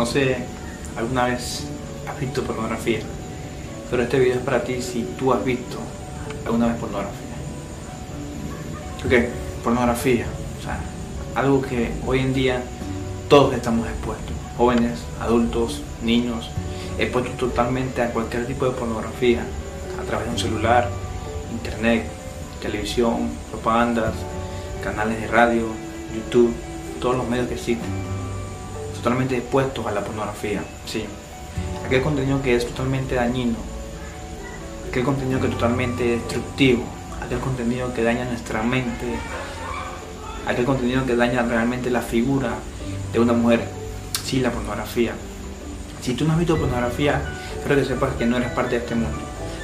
[0.00, 0.34] No sé,
[0.96, 1.64] alguna vez
[2.08, 3.00] has visto pornografía,
[3.90, 5.76] pero este video es para ti si tú has visto
[6.46, 7.36] alguna vez pornografía.
[9.04, 10.24] Ok, pornografía,
[10.58, 10.80] o sea,
[11.34, 12.62] algo que hoy en día
[13.28, 16.48] todos estamos expuestos, jóvenes, adultos, niños,
[16.98, 19.44] expuestos totalmente a cualquier tipo de pornografía,
[20.00, 20.88] a través de un celular,
[21.52, 22.06] internet,
[22.62, 24.14] televisión, propagandas,
[24.82, 25.66] canales de radio,
[26.14, 26.54] YouTube,
[27.02, 28.19] todos los medios que existen,
[29.00, 31.04] totalmente expuestos a la pornografía, sí.
[31.84, 33.56] Aquel contenido que es totalmente dañino,
[34.88, 36.84] aquel contenido que es totalmente destructivo,
[37.24, 39.06] aquel contenido que daña nuestra mente,
[40.46, 42.54] aquel contenido que daña realmente la figura
[43.12, 43.66] de una mujer,
[44.24, 45.14] sí, la pornografía.
[46.02, 47.22] Si tú no has visto pornografía,
[47.64, 49.18] creo que sepas que no eres parte de este mundo.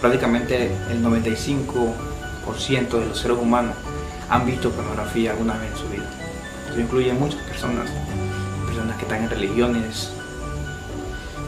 [0.00, 3.74] Prácticamente el 95% de los seres humanos
[4.28, 6.10] han visto pornografía alguna vez en su vida.
[6.70, 7.90] Eso incluye muchas personas,
[8.78, 10.10] personas que están en religiones,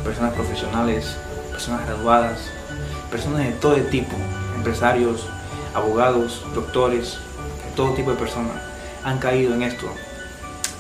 [0.03, 1.17] personas profesionales,
[1.53, 2.41] personas graduadas,
[3.09, 4.17] personas de todo tipo,
[4.57, 5.27] empresarios,
[5.73, 7.19] abogados, doctores,
[7.77, 8.57] todo tipo de personas
[9.05, 9.87] han caído en esto,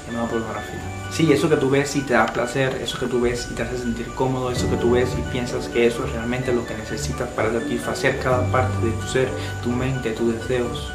[0.08, 0.80] llamado pornografía.
[1.12, 3.62] Sí, eso que tú ves y te da placer, eso que tú ves y te
[3.62, 6.74] hace sentir cómodo, eso que tú ves y piensas que eso es realmente lo que
[6.74, 9.28] necesitas para satisfacer cada parte de tu ser,
[9.62, 10.90] tu mente, tus deseos,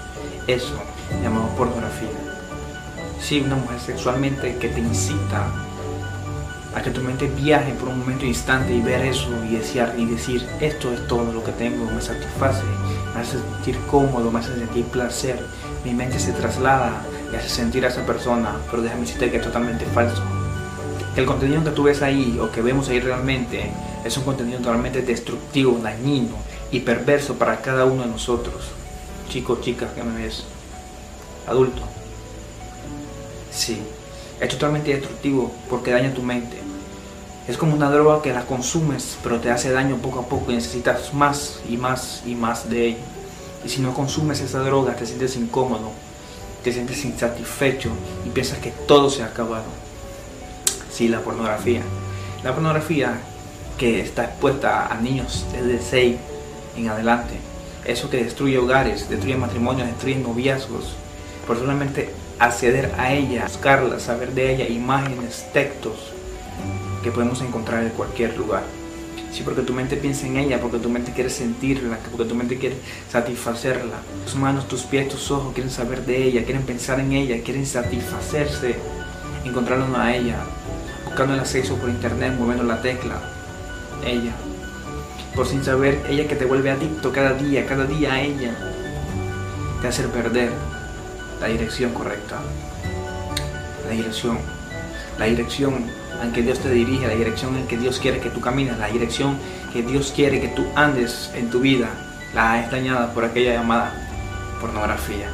[0.48, 0.76] eso
[1.24, 2.10] llamado pornografía.
[3.20, 5.48] Sí, una mujer sexualmente que te incita
[6.76, 10.06] a que tu mente viaje por un momento instante y ver eso y decir, y
[10.06, 12.64] decir esto es todo lo que tengo, me satisface,
[13.14, 15.40] me hace sentir cómodo, me hace sentir placer,
[15.86, 19.44] mi mente se traslada y hace sentir a esa persona, pero déjame decirte que es
[19.44, 20.22] totalmente falso.
[21.16, 23.72] El contenido que tú ves ahí o que vemos ahí realmente
[24.04, 26.36] es un contenido totalmente destructivo, dañino
[26.72, 28.66] y perverso para cada uno de nosotros.
[29.30, 30.44] Chicos, chicas, que me ves,
[31.48, 31.82] adulto.
[33.56, 33.82] Sí,
[34.40, 36.58] es totalmente destructivo porque daña tu mente.
[37.48, 40.56] Es como una droga que la consumes, pero te hace daño poco a poco y
[40.56, 42.98] necesitas más y más y más de ella.
[43.64, 45.92] Y si no consumes esa droga, te sientes incómodo,
[46.64, 47.92] te sientes insatisfecho
[48.26, 49.66] y piensas que todo se ha acabado.
[50.92, 51.82] Sí, la pornografía.
[52.44, 53.20] La pornografía
[53.78, 56.16] que está expuesta a niños desde 6
[56.78, 57.36] en adelante.
[57.86, 60.96] Eso que destruye hogares, destruye matrimonios, destruye noviazgos.
[61.46, 66.12] Por solamente acceder a ella, buscarla, saber de ella, imágenes, textos
[67.04, 68.64] que podemos encontrar en cualquier lugar.
[69.32, 72.58] Sí, porque tu mente piensa en ella, porque tu mente quiere sentirla, porque tu mente
[72.58, 72.78] quiere
[73.12, 73.98] satisfacerla.
[74.24, 77.66] Tus manos, tus pies, tus ojos quieren saber de ella, quieren pensar en ella, quieren
[77.66, 78.76] satisfacerse,
[79.44, 80.38] encontrarla a ella,
[81.04, 83.22] buscando el acceso por internet, moviendo la tecla.
[84.06, 84.32] Ella.
[85.36, 88.56] Por sin saber, ella que te vuelve adicto cada día, cada día a ella,
[89.82, 90.52] te hace perder
[91.40, 92.40] la dirección correcta.
[93.88, 94.38] La dirección.
[95.18, 95.74] La dirección
[96.22, 98.88] en que Dios te dirige, la dirección en que Dios quiere que tú camines, la
[98.88, 99.38] dirección
[99.74, 101.90] que Dios quiere que tú andes en tu vida,
[102.34, 103.94] la es dañada por aquella llamada
[104.60, 105.30] pornografía.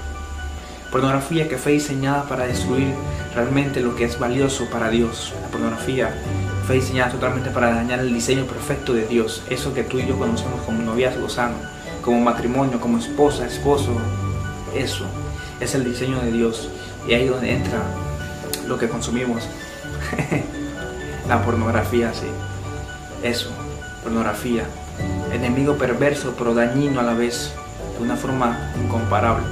[0.91, 2.93] Pornografía que fue diseñada para destruir
[3.33, 5.33] realmente lo que es valioso para Dios.
[5.41, 6.13] La pornografía
[6.67, 9.43] fue diseñada totalmente para dañar el diseño perfecto de Dios.
[9.49, 11.55] Eso que tú y yo conocemos como noviazgo sano,
[12.03, 13.91] como matrimonio, como esposa, esposo.
[14.75, 15.05] Eso
[15.61, 16.69] es el diseño de Dios.
[17.07, 17.79] Y ahí es donde entra
[18.67, 19.43] lo que consumimos.
[21.29, 22.27] la pornografía, sí.
[23.23, 23.49] Eso,
[24.03, 24.65] pornografía.
[25.31, 27.53] Enemigo perverso, pero dañino a la vez,
[27.97, 29.45] de una forma incomparable,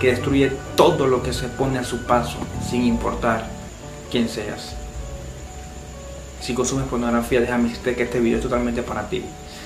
[0.00, 2.38] que destruye todo lo que se pone a su paso,
[2.68, 3.46] sin importar
[4.10, 4.76] quién seas.
[6.46, 9.20] Si consumes pornografía, déjame decirte que este video es totalmente para ti.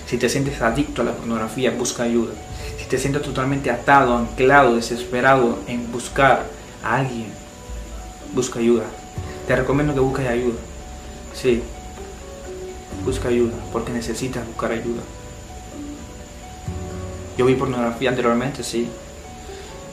[0.07, 2.33] Si te sientes adicto a la pornografía, busca ayuda.
[2.79, 6.47] Si te sientes totalmente atado, anclado, desesperado en buscar
[6.83, 7.27] a alguien,
[8.33, 8.85] busca ayuda.
[9.47, 10.59] Te recomiendo que busques ayuda.
[11.35, 11.63] Sí,
[13.05, 15.03] busca ayuda, porque necesitas buscar ayuda.
[17.37, 18.89] Yo vi pornografía anteriormente, sí.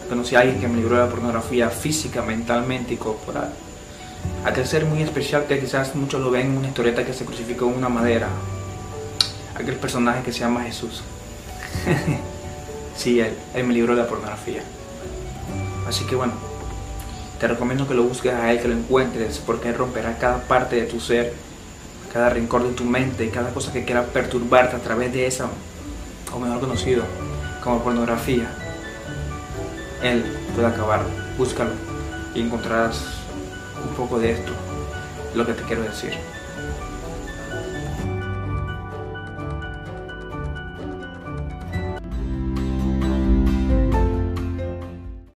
[0.08, 3.67] Conocí a alguien que me libró de la pornografía física, mentalmente y corporal.
[4.46, 7.66] Aquel ser muy especial que quizás muchos lo ven en una historieta que se crucificó
[7.68, 8.28] en una madera.
[9.56, 11.04] Aquel personaje que se llama Jesús.
[12.96, 14.62] sí, él, él me libró de la pornografía.
[15.88, 16.34] Así que bueno,
[17.40, 20.76] te recomiendo que lo busques a Él, que lo encuentres, porque Él romperá cada parte
[20.76, 21.34] de tu ser,
[22.12, 25.48] cada rincón de tu mente, cada cosa que quiera perturbarte a través de esa,
[26.34, 27.04] o mejor conocido,
[27.64, 28.50] como pornografía.
[30.02, 30.24] Él
[30.56, 31.02] puede acabar.
[31.38, 31.72] Búscalo
[32.34, 33.17] y encontrarás
[33.98, 34.52] poco de esto,
[35.34, 36.14] lo que te quiero decir.